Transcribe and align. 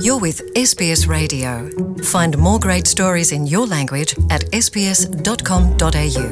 You're 0.00 0.18
with 0.18 0.40
SBS 0.54 1.06
Radio. 1.06 1.68
Find 2.04 2.38
more 2.38 2.58
great 2.58 2.86
stories 2.86 3.32
in 3.32 3.46
your 3.46 3.66
language 3.66 4.14
at 4.30 4.42
sbs.com.au. 4.52 6.28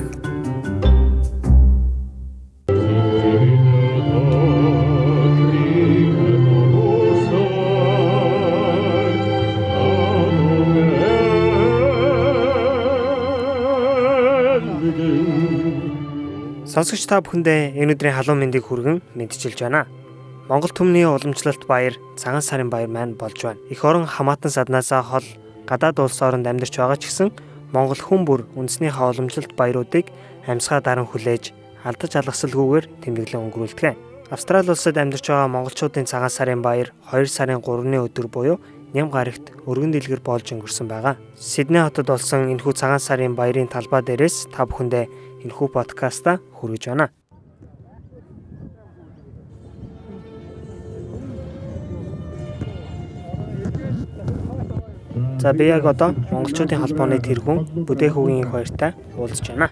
Сонсогч 16.65 17.05
та 17.06 17.20
бүхэндээ 17.20 17.77
энэ 17.77 17.92
өдрийн 17.98 18.15
халуун 18.15 18.41
мэндийг 18.41 18.65
хүргэн 18.65 19.02
мэдчилж 19.19 19.59
байна. 19.61 19.99
Монгол 20.51 20.72
түмний 20.74 21.06
уламжлалт 21.06 21.62
баяр 21.70 21.95
цагаан 22.18 22.42
сарын 22.42 22.70
баяр 22.74 22.91
маань 22.91 23.14
болж 23.14 23.38
байна. 23.38 23.62
Эх 23.70 23.84
орон 23.86 24.02
хамаатан 24.02 24.50
саднаасаа 24.50 25.02
хол 25.06 25.22
гадаад 25.62 26.02
улс 26.02 26.18
оронд 26.27 26.42
амьдарч 26.42 26.74
байгаа 26.74 26.98
ч 26.98 27.06
гэсэн 27.06 27.30
Монгол 27.70 28.02
хүн 28.02 28.27
бүр 28.27 28.42
үндэснийхээ 28.58 29.14
уламжлалт 29.14 29.55
баяруудыг 29.55 30.10
амьсгаа 30.50 30.82
даран 30.82 31.06
хүлээж 31.06 31.55
алдаж 31.86 32.12
алгасалгүйгээр 32.18 32.84
тэмдэглэн 32.98 33.46
өнгөрүүлдэг. 33.46 33.94
Австрали 34.34 34.74
улсад 34.74 34.98
амьдарч 34.98 35.30
байгаа 35.30 35.46
монголчуудын 35.55 36.10
цагаан 36.10 36.34
сарын 36.34 36.66
баяр 36.66 36.91
2 37.14 37.30
сарын 37.30 37.62
3-ны 37.62 38.02
өдөр 38.10 38.27
буюу 38.27 38.58
ням 38.91 39.06
гарагт 39.14 39.55
өргөн 39.70 39.94
дэлгэр 39.94 40.19
болж 40.19 40.50
өнгөрсөн 40.50 40.91
байгаа. 40.91 41.14
Сидней 41.38 41.86
хотод 41.86 42.10
болсон 42.10 42.50
энэхүү 42.50 42.74
цагаан 42.74 42.98
сарын 42.98 43.38
баярын 43.38 43.70
талбай 43.70 44.02
дээрээс 44.02 44.50
та 44.50 44.66
бүхэндээ 44.66 45.46
энэхүү 45.46 45.69
подкаста 45.70 46.42
хүргэж 46.58 46.91
байна. 46.91 47.14
За 55.41 55.52
би 55.52 55.64
яг 55.66 55.86
одоо 55.88 56.12
монголчуудын 56.30 56.83
холбооны 56.84 57.16
тэргүүн 57.16 57.86
бүдээх 57.88 58.12
үгийн 58.12 58.44
их 58.44 58.50
баяртай 58.52 58.92
уулзж 59.16 59.48
байна. 59.48 59.70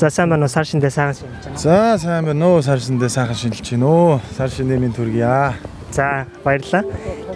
За 0.00 0.08
сайн 0.08 0.30
байна 0.32 0.48
уу 0.48 0.48
сар 0.48 0.64
шиндээ 0.64 0.88
сайхан 0.88 1.14
шинж 1.14 1.44
байна. 1.44 1.58
За 1.58 1.98
сайн 2.00 2.24
байна 2.24 2.48
уу 2.48 2.62
сар 2.62 2.80
шиндээ 2.80 3.12
сайхан 3.12 3.36
шинжилж 3.36 3.70
байна 3.76 3.86
уу. 3.86 4.20
Сар 4.36 4.48
шиндээ 4.48 4.78
минь 4.80 4.96
төргийа. 4.96 5.52
За 5.92 6.24
баярлалаа. 6.44 6.84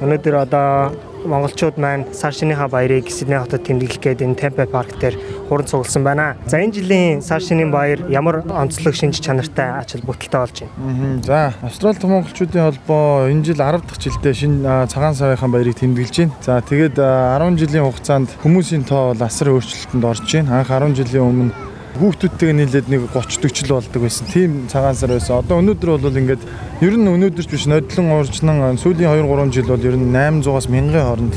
Өнөөдөр 0.01 0.35
одоо 0.41 0.93
монголчууд 1.25 1.79
маань 1.79 2.07
сар 2.13 2.33
шинийхаа 2.33 2.69
баярыг 2.69 3.11
Сидней 3.11 3.39
хотод 3.39 3.65
тэмдэглэх 3.65 4.01
гээд 4.01 4.23
энэ 4.23 4.35
Темпе 4.35 4.67
парк 4.67 4.99
дээр 4.99 5.17
хуран 5.49 5.67
цугласан 5.67 6.05
байна. 6.05 6.37
За 6.47 6.59
энэ 6.59 6.73
жилийн 6.73 7.23
сар 7.23 7.41
шинийн 7.41 7.71
баяр 7.71 8.05
ямар 8.11 8.43
онцлог 8.49 8.95
шинж 8.95 9.21
чанартай 9.21 9.71
ач 9.81 9.93
холбогдолтой 9.93 10.41
болж 10.41 10.57
байна. 10.61 11.23
За 11.23 11.55
Австрали 11.63 11.99
том 11.99 12.11
монголчуудын 12.11 12.63
холбоо 12.63 13.29
энэ 13.29 13.45
жил 13.45 13.57
10 13.57 13.83
дахь 13.87 13.99
жилдээ 13.99 14.35
шинэ 14.35 14.87
цагаан 14.87 15.15
сарын 15.15 15.53
баярыг 15.53 15.77
тэмдэглэж 15.77 16.17
байна. 16.19 16.33
За 16.43 16.61
тэгээд 16.61 16.97
10 16.99 17.59
жилийн 17.59 17.85
хугацаанд 17.85 18.29
хүмүүсийн 18.43 18.85
тоо 18.85 19.15
бол 19.15 19.23
асар 19.23 19.55
өөрчлөлтөнд 19.55 20.05
орж 20.05 20.27
байна. 20.33 20.61
Анх 20.61 20.71
10 20.71 20.95
жилийн 20.95 21.25
өмнө 21.25 21.72
хүүхдүүдтэйгээ 21.99 22.57
нийлээд 22.57 22.89
нэг 22.89 23.03
30 23.13 23.43
40 23.45 23.69
л 23.69 23.77
болдог 23.77 24.03
байсан. 24.03 24.27
Тийм 24.33 24.51
цагаан 24.73 24.97
сар 24.97 25.13
байсан. 25.13 25.45
Одоо 25.45 25.61
өнөөдөр 25.61 25.91
бол 26.01 26.21
ингээд 26.21 26.43
ер 26.81 26.95
нь 26.97 27.11
өнөөдөр 27.11 27.45
ч 27.45 27.53
биш 27.53 27.67
нодлон 27.69 28.09
уурчнан 28.17 28.81
сүүлийн 28.81 29.13
2 29.13 29.29
3 29.29 29.53
жил 29.53 29.69
бол 29.69 29.85
ер 29.85 29.97
нь 30.01 30.09
800-аас 30.09 30.67
1000-ын 30.73 31.05
хооронд 31.05 31.37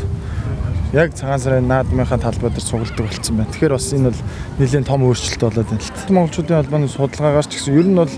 яг 0.95 1.11
цагаан 1.11 1.39
сарын 1.43 1.67
наадмынхаа 1.67 2.19
талбай 2.23 2.55
дээр 2.55 2.63
цугладаг 2.63 3.03
болсон 3.03 3.35
байна. 3.35 3.51
Тэгэхээр 3.51 3.75
бас 3.75 3.91
энэ 3.91 4.07
бол 4.07 4.21
нэлээд 4.63 4.87
том 4.87 5.01
өөрчлөлт 5.03 5.43
болоод 5.43 5.67
байна 5.67 5.83
л 5.83 5.91
та. 5.91 6.13
Монголчуудын 6.15 6.57
холбооны 6.63 6.87
судалгаагаар 6.87 7.47
ч 7.51 7.53
гэсэн 7.59 7.75
ер 7.75 7.87
нь 7.91 7.99
бол 7.99 8.13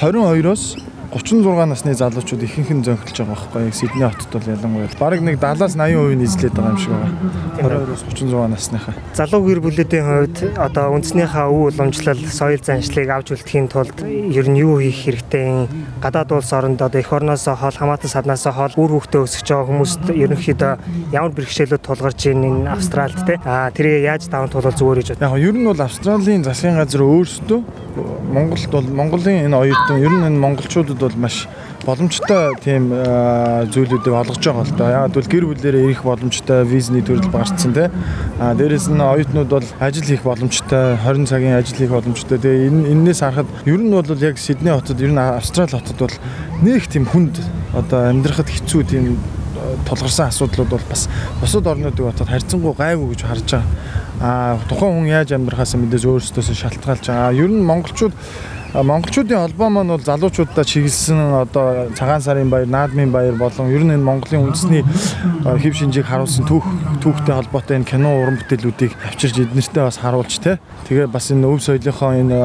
22-оос 0.00 0.91
36 1.12 1.66
насны 1.68 1.92
залуучууд 1.92 2.40
ихэнх 2.40 2.72
нь 2.72 2.84
зөнхөлж 2.88 3.20
байгаа 3.20 3.36
байхгүй 3.36 3.68
яг 3.68 3.76
Сидней 3.76 4.08
хотод 4.08 4.32
бол 4.32 4.48
ялангуяа 4.48 4.88
бараг 4.96 5.20
нэг 5.20 5.36
70-аас 5.36 5.76
80% 5.76 6.16
нийслээд 6.16 6.56
байгаа 6.56 6.72
юм 6.72 6.80
шиг 6.80 6.92
байгаа. 6.96 7.84
22-оос 7.84 8.02
36 8.08 8.48
насныхаа. 8.48 8.94
Залуу 9.12 9.44
гэр 9.44 9.60
бүлүүдийн 9.60 10.06
хувьд 10.08 10.36
одоо 10.56 10.96
үндснийхээ 10.96 11.46
өв 11.52 11.68
уламжлал, 11.68 12.16
соёл 12.16 12.64
заншлыг 12.64 13.12
авч 13.12 13.28
үлдэхийн 13.28 13.68
тулд 13.68 13.92
ер 14.00 14.46
нь 14.48 14.56
юу 14.56 14.80
хийх 14.80 15.04
хэрэгтэй? 15.04 15.68
Гадаад 16.00 16.32
улс 16.32 16.48
оронд 16.56 16.80
одоо 16.80 16.96
эх 16.96 17.12
орноос 17.12 17.44
хол 17.44 17.76
хамаатан 17.76 18.08
саднаас 18.08 18.48
хол 18.48 18.72
үр 18.80 18.96
хөвгтөө 18.96 19.28
өсөж 19.28 19.44
байгаа 19.52 19.68
хүмүүст 19.68 20.04
ерөнхийдөө 20.16 20.72
ямар 21.12 21.32
бэрхшээлүүд 21.36 21.84
тулгарч 21.84 22.24
ийн 22.32 22.40
энэ 22.40 22.72
Австралид 22.72 23.20
те. 23.28 23.36
Аа 23.44 23.68
тэрийг 23.68 24.08
яаж 24.08 24.32
даван 24.32 24.48
туулах 24.48 24.80
зүгээр 24.80 25.04
гэж 25.04 25.20
байна. 25.20 25.36
Яг 25.36 25.44
ер 25.44 25.56
нь 25.60 25.68
бол 25.68 25.76
Австралийн 25.76 26.40
засгийн 26.40 26.80
газар 26.80 27.04
өөрсдөө 27.04 27.60
Монголд 27.96 28.70
бол 28.70 28.86
Монголын 28.88 29.46
энэ 29.46 29.56
оюутан 29.56 30.00
ер 30.00 30.12
нь 30.12 30.26
энэ 30.26 30.38
монголчуудад 30.40 30.98
бол 30.98 31.16
маш 31.16 31.48
боломжтой 31.84 32.54
тийм 32.62 32.88
зүйлүүдийг 32.88 34.14
олгож 34.14 34.40
байгаа 34.40 34.64
л 34.64 34.76
да. 34.78 35.04
Яг 35.04 35.12
бол 35.12 35.28
гэр 35.28 35.44
бүлээрээ 35.50 35.84
ирэх 35.92 36.02
боломжтой 36.06 36.64
визний 36.64 37.02
төрөл 37.02 37.28
багцсан 37.28 37.74
тий. 37.74 37.88
А 38.40 38.54
дээрэс 38.54 38.88
нь 38.88 39.00
оюутнууд 39.00 39.50
бол 39.50 39.66
ажил 39.80 40.06
хийх 40.06 40.22
боломжтой, 40.22 40.96
20 41.04 41.28
цагийн 41.28 41.58
ажил 41.58 41.76
хийх 41.76 41.90
боломжтой. 41.90 42.38
Тэгээ 42.38 42.68
энэ 42.70 42.88
энээс 42.96 43.20
харахад 43.20 43.50
ер 43.66 43.80
нь 43.82 43.90
бол 43.90 44.06
яг 44.22 44.38
Сидней 44.38 44.72
хотод 44.72 45.00
ер 45.00 45.12
нь 45.12 45.18
Австрали 45.18 45.76
хотод 45.76 45.98
бол 45.98 46.16
нэг 46.62 46.86
тийм 46.86 47.04
хүнд 47.04 47.42
одоо 47.74 48.08
амьдрахад 48.08 48.48
хэцүү 48.48 48.82
тийм 48.88 49.18
тулгарсан 49.86 50.28
асуудлууд 50.28 50.70
бол 50.70 50.86
бас 50.88 51.08
бусад 51.40 51.66
орнуудыг 51.66 52.06
батад 52.06 52.28
харьцангуй 52.28 52.74
гайгүй 52.76 53.14
гэж 53.14 53.22
харж 53.26 53.48
байгаа. 53.50 53.64
А 54.22 54.54
тухайн 54.70 55.02
хүн 55.02 55.10
яаж 55.10 55.34
амьдрахаас 55.34 55.74
мэдээж 55.74 56.06
өөрсдөөсөө 56.06 56.54
шалтгаалж 56.54 57.10
байгаа. 57.10 57.34
Ер 57.34 57.50
нь 57.50 57.66
монголчууд 57.66 58.14
монголчуудын 58.72 59.42
холбоо 59.42 59.68
маань 59.68 59.90
бол 59.90 60.00
залуучуудаа 60.00 60.62
чиглэсэн 60.64 61.42
одоо 61.42 61.90
цагаан 61.98 62.22
сарын 62.22 62.48
баяр, 62.48 62.70
наадмын 62.70 63.10
баяр 63.10 63.34
болон 63.34 63.74
ер 63.74 63.82
нь 63.82 63.92
энэ 63.92 64.06
Монголын 64.06 64.46
үндэсний 64.46 64.86
хэв 65.42 65.74
шинжийг 65.74 66.06
харуулсан 66.06 66.46
түүх 66.46 66.64
түүхтэй 67.02 67.34
холбоотой 67.34 67.82
энэ 67.82 67.90
кино 67.90 68.14
уран 68.16 68.38
бүтээлүүдийг 68.40 68.94
авчирч 69.10 69.42
эднэртээ 69.42 69.84
бас 69.84 69.98
харуулж 69.98 70.38
тэ. 70.38 70.62
Тэгээ 70.88 71.10
бас 71.10 71.28
энэ 71.34 71.50
өв 71.50 71.60
соёлынхоо 71.60 72.14
энэ 72.16 72.38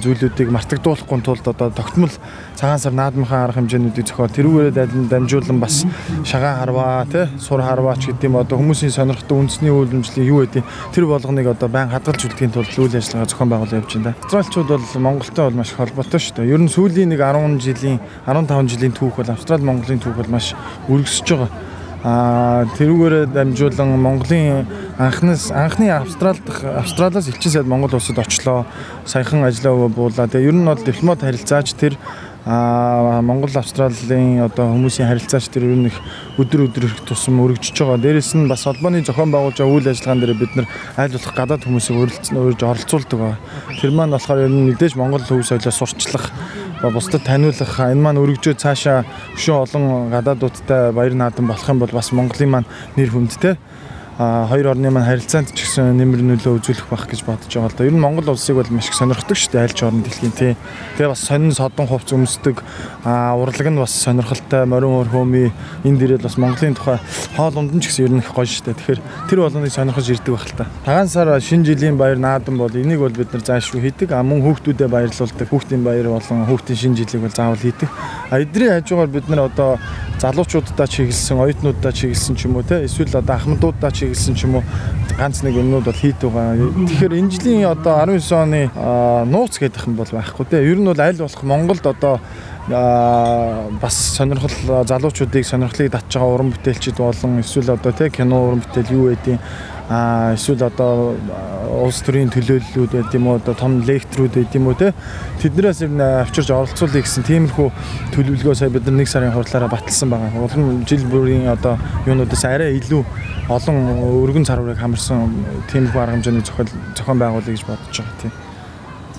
зүйлүүдийг 0.00 0.48
мартагдуулахгүй 0.54 1.20
тулд 1.20 1.44
одоо 1.50 1.68
тогтмол 1.68 2.14
цагаан 2.54 2.78
сар 2.78 2.92
наадмынхаа 2.92 3.44
арга 3.44 3.58
хэмжээнүүдийг 3.58 4.06
зохиол 4.06 4.30
тэрүүгээрээ 4.30 5.10
дамжуулан 5.10 5.58
бас 5.58 5.84
шагаан 6.22 6.58
харваа 6.62 7.06
тэ 7.10 7.28
сур 7.38 7.60
харваач 7.60 8.06
гэдэг 8.06 8.30
юм 8.30 8.38
одоо 8.38 8.58
хүмүүсийн 8.62 8.94
сонирхдаг 8.94 9.34
үндэсний 9.34 9.74
үйл 9.74 9.90
хөдлөлийн 9.90 10.30
юу 10.30 10.40
гэдэг 10.46 10.64
тэр 10.94 11.04
болгоныг 11.10 11.46
одоо 11.50 11.68
байн 11.68 11.90
хадгалж 11.90 12.30
үлдэхийн 12.30 12.54
тулд 12.54 12.70
үйл 12.78 12.94
ажиллагаа 12.94 13.26
зохион 13.26 13.50
байгуулалт 13.50 13.74
явуулж 13.74 13.94
байна. 13.98 14.14
Австралчууд 14.22 14.68
бол 14.70 15.02
Монголтой 15.02 15.44
бол 15.50 15.58
маш 15.58 15.70
холбоотой 15.74 16.20
шүү 16.22 16.34
дээ. 16.38 16.52
Ер 16.54 16.62
нь 16.62 16.70
сүүлийн 16.70 17.10
нэг 17.10 17.20
10 17.20 17.58
жилийн 17.58 17.98
15 18.26 18.70
жилийн 18.70 18.94
түүх 18.94 19.18
бол 19.18 19.34
Австрали 19.34 19.66
Монголын 19.66 19.98
түүх 19.98 20.14
бол 20.14 20.30
маш 20.30 20.54
өргөсөж 20.88 21.28
байгаа. 21.34 21.50
Аа 22.04 22.68
тэрүүгээрээ 22.76 23.32
дамжуулан 23.32 23.96
Монголын 23.96 24.68
анхнаас 25.00 25.48
анхны 25.48 25.88
Австрал 25.88 26.36
дахь 26.36 26.60
Австралиас 26.60 27.28
элчин 27.32 27.50
сайд 27.50 27.66
Монгол 27.66 27.96
улсад 27.96 28.18
очлоо. 28.20 28.66
Саяхан 29.08 29.40
ажиллаа 29.48 29.88
буулаа. 29.88 30.28
Тэгээ 30.28 30.52
ер 30.52 30.52
нь 30.52 30.68
бол 30.68 30.76
дипломат 30.76 31.24
харилцаач 31.24 31.72
тэр 31.72 31.96
а 32.46 33.22
Монгол 33.22 33.50
Австралийн 33.56 34.44
одоо 34.44 34.68
хүмүүсийн 34.76 35.08
харилцаач 35.08 35.48
тэр 35.48 35.64
ер 35.64 35.76
нь 35.80 35.88
их 35.88 35.96
өдөр 36.36 36.68
их 36.68 37.00
тусам 37.08 37.40
өргөжж 37.40 37.72
байгаа. 37.72 37.96
Дээрээс 37.96 38.36
нь 38.36 38.48
бас 38.48 38.68
холбооны 38.68 39.00
зохион 39.00 39.32
байгуулж 39.32 39.56
байгаа 39.56 39.72
үйл 39.72 39.88
ажиллагаан 39.88 40.20
дээр 40.20 40.36
бид 40.36 40.52
нар 40.56 40.68
аль 41.00 41.12
болох 41.16 41.32
гадаад 41.32 41.64
хүмүүсийг 41.64 41.96
өрөлдсөн 42.04 42.36
өөрж 42.36 42.60
оролцуулдаг 42.60 43.18
ба. 43.18 43.38
Тэр 43.80 43.96
маань 43.96 44.12
болохоор 44.12 44.44
ер 44.44 44.52
нь 44.52 44.68
мэдээж 44.68 44.92
Монгол 45.00 45.24
хөв 45.24 45.40
соёлоо 45.40 45.72
сурчлах 45.72 46.28
ба 46.84 46.90
бусдад 46.92 47.24
таниулах 47.24 47.80
энэ 47.80 48.04
маань 48.04 48.20
өргөжөө 48.20 48.60
цаашаа 48.60 49.08
өшөө 49.40 49.56
олон 49.64 50.12
гадаадуудтай 50.12 50.92
баяр 50.92 51.16
наадам 51.16 51.48
болох 51.48 51.64
юм 51.64 51.80
бол 51.80 51.96
бас 51.96 52.12
Монголын 52.12 52.50
маань 52.52 52.68
нэр 52.96 53.08
хүндтэй 53.08 53.56
хоёр 54.18 54.70
орны 54.70 54.90
маань 54.94 55.10
харилцаанд 55.10 55.50
ч 55.58 55.66
гэсэн 55.66 55.98
нэмэр 55.98 56.22
нөлөө 56.22 56.62
үзүүлэх 56.62 56.86
байх 56.86 57.10
гэж 57.10 57.26
бодож 57.26 57.50
байгаа 57.50 57.70
л 57.70 57.78
да. 57.78 57.86
Ер 57.90 57.94
нь 57.94 57.98
Монгол 57.98 58.30
улсыг 58.30 58.54
бол 58.54 58.70
маш 58.70 58.86
их 58.86 58.94
сонирхдаг 58.94 59.34
шүү 59.34 59.50
дээ 59.50 59.64
аль 59.66 59.74
ч 59.74 59.82
орн 59.82 60.06
дэлхийн 60.06 60.34
тий. 60.38 60.52
Тэгээ 60.94 61.10
бас 61.10 61.26
сонин 61.26 61.50
содон 61.50 61.90
хувц 61.90 62.14
өмсдөг 62.14 62.62
урлаг 63.02 63.66
нь 63.66 63.82
бас 63.82 63.90
сонирхолтой 63.90 64.70
морин 64.70 64.94
уур 64.94 65.10
хөөми 65.10 65.50
энэ 65.82 65.98
дээрээ 65.98 66.22
бас 66.22 66.38
Монголын 66.38 66.78
тухай 66.78 67.02
хоол 67.34 67.58
унд 67.58 67.74
нь 67.74 67.82
ч 67.82 67.90
гэсэн 67.90 68.06
ер 68.06 68.12
нь 68.14 68.22
их 68.22 68.30
гоё 68.30 68.46
шүү 68.46 68.70
дээ. 68.70 68.78
Тэгэхээр 68.78 69.00
тэр 69.26 69.38
болгоныг 69.42 69.74
сонирхож 69.74 70.06
ирдэг 70.06 70.30
байх 70.30 70.46
л 70.46 70.58
та. 70.62 70.70
Тагаан 70.86 71.10
сар 71.10 71.28
шинэ 71.42 71.66
жилийн 71.74 71.98
баяр 71.98 72.22
наадам 72.22 72.54
бол 72.54 72.70
энийг 72.70 73.02
бол 73.02 73.10
бид 73.10 73.34
нар 73.34 73.42
заашгүй 73.42 73.82
хийдэг. 73.82 74.14
А 74.14 74.22
мөн 74.22 74.46
хүүхдүүдэд 74.46 74.94
баярлуулдаг. 74.94 75.50
Хүүхдийн 75.50 75.82
баяр 75.82 76.14
болон 76.14 76.46
хүүхдийн 76.46 76.78
шинэ 76.78 76.98
жилийг 77.02 77.26
бол 77.26 77.34
заавал 77.34 77.58
хийдэг. 77.58 77.90
А 78.30 78.38
эдний 78.38 78.70
хажуугаар 78.70 79.10
бид 79.10 79.26
нар 79.26 79.50
одоо 79.50 79.82
залуучуудаа 80.24 80.88
чиглэсэн, 80.88 81.36
оюутнуудаа 81.36 81.92
чиглэсэн 81.92 82.32
ч 82.32 82.48
юм 82.48 82.56
уу 82.56 82.64
те 82.64 82.88
эсвэл 82.88 83.12
одоо 83.20 83.36
ахмадуудаа 83.36 83.92
чиглэсэн 83.92 84.32
ч 84.32 84.48
юм 84.48 84.56
уу 84.56 84.64
ганц 85.20 85.44
нэг 85.44 85.52
юмнууд 85.60 85.84
бол 85.84 85.92
хийд 86.00 86.16
байгаа. 86.16 86.56
Тэгэхээр 86.56 87.12
энэ 87.20 87.32
жилийн 87.36 87.68
одоо 87.68 88.00
19 88.08 88.32
оны 88.32 88.72
нууц 89.28 89.60
гэдэг 89.60 89.84
юм 89.84 90.00
бол 90.00 90.08
байхгүй 90.08 90.48
те. 90.48 90.64
Ер 90.64 90.80
нь 90.80 90.88
бол 90.88 90.96
аль 90.96 91.20
болох 91.20 91.42
Монголд 91.44 91.84
одоо 91.84 92.24
аа 92.72 93.68
бас 93.80 94.16
сонирхол 94.16 94.84
залуучуудыг 94.88 95.44
сонирхлыг 95.44 95.92
татж 95.92 96.16
байгаа 96.16 96.34
уран 96.34 96.50
бүтээлчид 96.54 96.96
болон 96.96 97.40
эсвэл 97.40 97.76
одоо 97.76 97.92
тий 97.92 98.10
кино 98.10 98.46
уран 98.46 98.62
бүтээл 98.64 98.94
юу 98.96 99.06
байдیں۔ 99.12 99.38
а 99.90 100.32
эсвэл 100.32 100.64
одоо 100.64 101.16
улс 101.68 102.00
төрийн 102.00 102.32
төлөөллүүд 102.32 102.92
байд 102.94 103.12
юм 103.12 103.26
уу 103.28 103.36
одоо 103.36 103.52
том 103.52 103.82
лектрүүд 103.84 104.32
байд 104.32 104.54
юм 104.56 104.72
уу 104.72 104.76
те 104.80 104.94
тэднээс 105.44 105.84
нь 105.84 106.00
авчирж 106.00 106.48
оролцуулъя 106.56 107.04
гэсэн 107.04 107.28
тиймэрхүү 107.28 107.68
төлөвлөгөө 108.16 108.54
сая 108.56 108.72
бид 108.72 108.88
нар 108.88 108.96
нэг 108.96 109.08
сарын 109.12 109.36
хурлаараа 109.36 109.68
баталсан 109.68 110.08
байгаа. 110.08 110.40
Улам 110.40 110.88
жил 110.88 111.04
бүрийн 111.04 111.52
одоо 111.52 111.76
юунуудаас 112.08 112.44
арай 112.48 112.80
илүү 112.80 113.04
олон 113.52 113.76
өргөн 114.24 114.48
царварыг 114.48 114.80
хамарсан 114.80 115.44
тиймэрхүү 115.68 116.00
арга 116.00 116.16
хэмжээний 116.16 116.44
зохиол 116.48 116.72
зохион 116.96 117.20
байгуулъя 117.20 117.52
гэж 117.52 117.64
бодож 117.68 118.00
байгаа 118.00 118.20
тийм. 118.24 118.32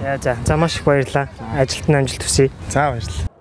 За 0.02 0.18
за 0.18 0.36
за 0.42 0.58
маш 0.58 0.82
их 0.82 0.84
баярлалаа. 0.84 1.30
Ажилтны 1.54 2.02
амжилт 2.02 2.26
хүсье. 2.26 2.50
За 2.74 2.90
баярлалаа. 2.90 3.35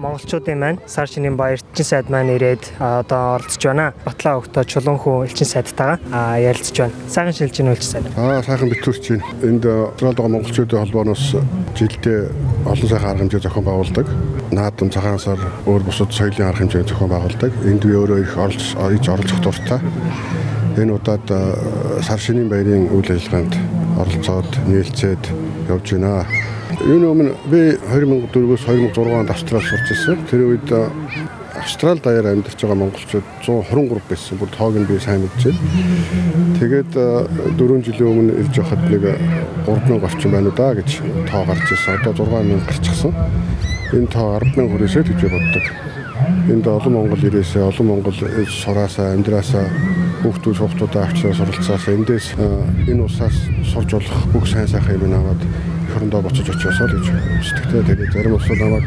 Монголчуудын 0.00 0.58
маань 0.58 0.78
сар 0.86 1.08
шинийн 1.08 1.36
баяр 1.36 1.60
элчин 1.60 1.84
сайд 1.84 2.10
маань 2.10 2.32
ирээд 2.34 2.64
одоо 2.80 3.36
оролцож 3.36 3.62
байна. 3.64 3.92
Батлаа 4.04 4.40
өгтөө 4.40 4.64
чулуунхүү 4.64 5.16
элчин 5.28 5.48
сайдтайгаа 5.48 6.40
ярилцж 6.40 6.76
байна. 6.80 6.94
Сайхан 7.08 7.36
шилжин 7.36 7.72
элчин 7.72 7.90
сайд. 7.92 8.06
Аа 8.16 8.42
сайхан 8.42 8.72
битүүрч 8.72 9.04
байна. 9.12 9.24
Энд 9.44 9.64
Австралид 9.68 10.16
байгаа 10.16 10.34
монголчуудын 10.34 10.80
холбооноос 10.80 11.24
жилдээ 11.76 12.18
олон 12.64 12.88
сайхан 12.88 13.10
арга 13.10 13.22
хэмжээ 13.24 13.44
зохион 13.44 13.66
байгуулдаг. 13.68 14.06
Наадам 14.50 14.90
цагаан 14.90 15.20
сар 15.20 15.40
өөр 15.66 15.82
бусад 15.84 16.10
соёлын 16.16 16.48
арга 16.48 16.64
хэмжээ 16.64 16.88
зохион 16.88 17.10
байгуулдаг. 17.12 17.52
Энд 17.68 17.84
би 17.84 17.94
өөрөө 17.94 18.18
их 18.24 18.32
оролж 18.36 18.64
орж 18.80 19.04
оролцох 19.08 19.40
дуртай. 19.44 19.80
Энэ 20.80 20.96
удаад 20.96 21.26
сар 22.02 22.18
шинийн 22.18 22.48
баярын 22.48 22.88
үйл 22.88 23.10
ажиллагаанд 23.12 23.54
оролцоод 24.00 24.50
нээлцээд 24.66 25.24
явж 25.68 25.92
байна. 25.92 26.24
Энэ 26.80 27.10
өмнө 27.12 27.32
би 27.52 27.58
2004-өөс 27.76 28.62
2006 28.64 29.12
онд 29.12 29.30
Австрал 29.30 29.60
сурч 29.60 29.90
ирсэн. 29.92 30.22
Тэр 30.30 30.46
үед 30.48 30.70
Австрал 31.52 32.00
даяар 32.00 32.30
амьдарч 32.32 32.56
байгаа 32.56 32.78
монголчууд 32.80 33.26
123 33.44 34.00
байсан. 34.08 34.38
Бүр 34.40 34.48
тоог 34.48 34.78
нь 34.80 34.88
би 34.88 34.96
сайн 34.96 35.20
мэдчихэв. 35.20 35.60
Тэгээд 36.56 36.92
4 37.60 37.84
жилийн 37.84 38.08
өмнө 38.08 38.32
ирж 38.40 38.54
байхад 38.64 38.80
нэг 38.88 39.04
3000 39.68 40.08
орчим 40.08 40.32
байна 40.32 40.48
уу 40.48 40.56
да 40.56 40.72
гэж 40.72 40.90
тоо 41.28 41.44
гарч 41.44 41.68
ирсэн. 41.68 42.00
Одоо 42.00 42.24
6000 42.24 42.64
гарчихсан. 42.64 43.12
Энэ 43.92 44.08
тоо 44.08 44.40
100000 44.40 44.72
хүрээсэй 44.72 45.04
гэж 45.04 45.20
боддог. 45.28 45.64
Энд 46.48 46.64
олон 46.64 46.92
монгол 46.96 47.20
ирээсээ 47.28 47.60
олон 47.60 47.86
монгол 47.92 48.16
сураасаа 48.48 49.12
амьдраасаа 49.12 49.68
хүүхдүүд 50.24 50.56
хүүхдүүдээ 50.56 51.02
авчраа 51.04 51.32
суралцаасаа 51.36 51.92
эндээс 51.96 52.26
энэ 52.88 53.04
усаас 53.04 53.36
сурж 53.68 54.00
болох 54.00 54.18
бүх 54.32 54.48
сайн 54.48 54.68
сайхан 54.68 55.00
юм 55.00 55.16
аваад 55.16 55.40
хорондоо 55.90 56.20
буцаж 56.22 56.46
очиосоо 56.48 56.86
л 56.86 56.94
гэж 56.96 57.06
сэтгэлтэй 57.46 57.82
тэгээд 57.86 58.12
зарим 58.14 58.34
усууд 58.38 58.60
намайг 58.60 58.86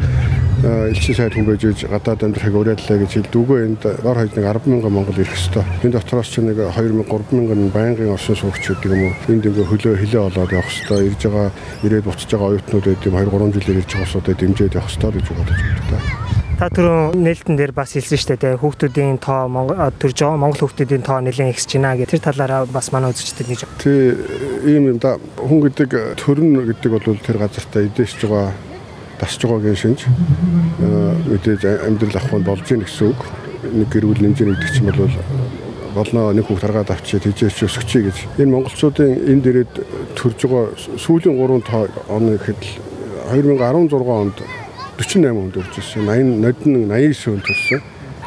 элчин 0.63 1.15
сайд 1.15 1.33
хүн 1.35 1.43
байж 1.43 1.63
гадаад 1.83 2.23
амьдрахыг 2.23 2.55
уриаллаа 2.55 2.97
гэж 3.03 3.11
хэлдүүгөө 3.19 3.59
энд 3.67 3.83
дор 3.83 4.15
хаяж 4.15 4.31
нэг 4.31 4.47
10 4.47 4.71
мянган 4.71 4.93
монгол 4.95 5.19
ирэх 5.19 5.35
хэвээр. 5.35 5.67
Энэ 5.83 5.95
дотроос 5.99 6.31
ч 6.31 6.39
нэг 6.39 6.55
2000 6.55 7.03
3000 7.03 7.67
байнгын 7.75 8.15
оршин 8.15 8.39
суугчид 8.39 8.79
юм 8.87 9.11
уу? 9.11 9.13
Энд 9.27 9.43
ингээ 9.43 9.67
хөлөө 9.67 9.99
хилээ 9.99 10.23
олоод 10.23 10.55
явах 10.55 10.71
хэвээр 10.71 11.07
ирж 11.11 11.21
байгаа 11.27 11.51
ирээд 11.83 12.07
буцаж 12.07 12.31
байгаа 12.31 12.49
оюутнууд 12.55 12.85
байд 12.87 13.03
юм. 13.03 13.15
2 13.19 13.27
3 13.27 13.55
жилээр 13.59 13.81
ирж 13.83 13.91
байгаа 13.91 14.07
усуудад 14.07 14.39
дэмжиж 14.39 14.71
явах 14.71 14.87
хэвээр 14.87 15.15
гэж 15.19 15.27
бодож 15.35 15.59
байна 15.59 16.32
та. 16.63 16.69
Та 16.69 16.75
түрүү 16.79 17.19
нээлтэн 17.19 17.57
дээр 17.59 17.73
бас 17.75 17.91
хэлсэн 17.91 18.19
шүү 18.19 18.37
дээ 18.39 18.59
хүүхдүүдийн 18.61 19.19
тоо 19.19 19.51
төрж 19.99 20.17
байгаа 20.23 20.39
монгол 20.39 20.63
хүүхдүүдийн 20.63 21.03
тоо 21.03 21.19
нэлээд 21.19 21.51
ихсэж 21.51 21.75
байна 21.75 21.97
гэх 21.99 22.15
тэр 22.15 22.23
талаараа 22.23 22.65
бас 22.71 22.91
манай 22.95 23.11
үзэгчдэд 23.11 23.47
нэг 23.51 23.59
Тий 23.83 24.15
ийм 24.71 24.95
юм 24.95 24.97
да 25.03 25.19
хүн 25.19 25.59
гэдэг 25.59 26.15
төрн 26.15 26.63
гэдэг 26.63 26.91
бол 26.91 27.19
тэр 27.19 27.37
газартаа 27.43 27.83
эдээсж 27.83 28.23
байгаа 28.23 28.55
тасж 29.19 29.43
байгаагийн 29.43 29.75
шинж 29.75 30.07
мэдээж 31.27 31.61
амьдрал 31.83 32.15
авах 32.15 32.39
нь 32.39 32.47
болж 32.47 32.67
ийн 32.71 32.83
гэсэн 32.87 33.11
үг. 33.11 33.19
Нэг 33.63 33.87
гэр 33.91 34.07
бүл 34.07 34.23
нэмжээ 34.23 34.47
нэгдэг 34.47 34.71
чинь 34.71 34.87
бол 34.87 35.11
болно 35.95 36.31
нэг 36.31 36.47
хүүхд 36.47 36.63
харгаад 36.63 36.95
авчиж 36.95 37.27
тийжээч 37.27 37.67
өсгчээ 37.67 38.01
гэж. 38.07 38.17
Энэ 38.39 38.51
монголчуудын 38.55 39.11
энд 39.27 39.45
ирээд 39.51 39.73
төрж 40.15 40.39
байгаа 40.47 40.71
сүүлийн 40.95 41.35
3 41.35 41.59
тоо 41.67 41.91
оны 42.07 42.39
гэхэд 42.39 42.61
2016 43.35 43.91
онд 43.91 44.62
48 44.97 45.33
хүнд 45.33 45.57
өрж 45.57 45.73
ирсэн. 45.81 46.05
80 46.05 46.41
нодин 46.43 46.87
89 46.89 47.25
хүнд 47.25 47.45
төрсэн. 47.47 47.81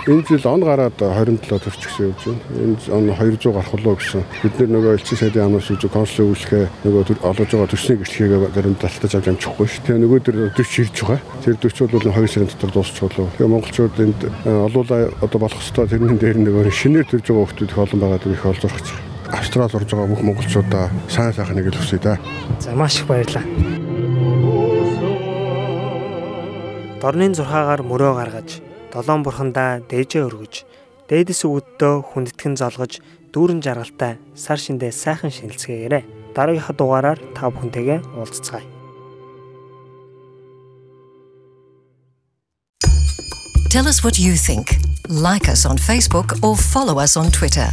Энэ 0.07 0.23
жил 0.23 0.47
он 0.47 0.63
гараад 0.63 0.95
27 1.03 1.59
төрч 1.67 1.83
гэсэн 1.83 2.07
явж 2.07 2.23
байна. 2.31 2.41
Энэ 2.63 2.77
он 2.95 3.11
200 3.11 3.51
гарах 3.51 3.71
болоо 3.75 3.95
гэсэн. 3.99 4.23
Бид 4.43 4.55
нөгөө 4.63 4.95
элчин 4.95 5.19
сайдын 5.19 5.51
амнаас 5.51 5.67
үзүү 5.67 5.91
консул 5.91 6.31
үйлчлэгээ 6.31 6.67
нөгөө 6.87 7.27
олгож 7.27 7.51
байгаа 7.51 7.71
төсний 7.75 7.99
гэрчлэгээ 7.99 8.55
зарим 8.55 8.77
талтаж 8.79 9.13
авч 9.19 9.27
амжихгүй 9.35 9.67
шүү. 9.67 9.83
Тэгээ 9.83 10.03
нөгөө 10.07 10.21
төр 10.23 10.37
40 10.55 10.79
ирж 10.87 10.97
байгаа. 11.03 11.19
Тэр 11.43 11.55
40 11.59 11.91
бол 11.91 12.07
2 12.07 12.31
сарын 12.31 12.51
дотор 12.55 12.71
дуусчих 12.71 13.03
болов. 13.03 13.35
Тэгээ 13.35 13.51
монголчууд 13.51 13.99
энд 14.07 14.21
олуулаа 14.47 15.11
одоо 15.27 15.39
болох 15.43 15.59
хэвээр 15.59 15.91
тэрний 15.91 16.19
дээр 16.23 16.39
нөгөө 16.39 16.71
шинээр 16.71 17.11
төрж 17.11 17.27
байгаа 17.27 17.51
хүмүүс 17.51 17.67
их 17.67 17.79
олон 17.83 18.01
байгаад 18.07 18.31
их 18.31 18.47
олж 18.47 18.63
гэж. 18.63 18.87
Австрал 19.35 19.75
орж 19.75 19.91
байгаа 19.91 20.07
бүх 20.07 20.23
монголчуудаа 20.23 20.87
сайн 21.11 21.35
сайхныг 21.35 21.67
л 21.67 21.75
хүсье 21.83 21.99
да. 21.99 22.15
За 22.63 22.79
маш 22.79 23.03
их 23.03 23.11
баярлалаа. 23.11 23.43
Дорны 26.97 27.29
зурхаагаар 27.37 27.85
мөрөө 27.85 28.13
гаргаж, 28.17 28.49
долоон 28.89 29.21
бурхандаа 29.21 29.85
дээжээ 29.85 30.33
өргөж, 30.33 30.65
дээдэс 31.13 31.45
үүддөө 31.45 31.95
хүндэтгэн 32.09 32.57
золгож, 32.57 33.05
дүүрэн 33.37 33.61
жаргалтай 33.61 34.17
сар 34.33 34.57
шиндээ 34.57 34.97
сайхан 34.97 35.29
шинэлцгээгээрэй. 35.29 36.33
Дараагийнхаа 36.33 36.73
дугаараар 36.73 37.21
та 37.37 37.53
бүхэнтэйгээ 37.53 38.01
уулзцгаая. 38.17 38.65
Tell 43.69 43.85
us 43.85 44.01
what 44.01 44.17
you 44.17 44.33
think. 44.41 44.81
Like 45.13 45.53
us 45.53 45.69
on 45.69 45.77
Facebook 45.77 46.41
or 46.41 46.57
follow 46.57 46.97
us 46.97 47.13
on 47.21 47.29
Twitter. 47.29 47.69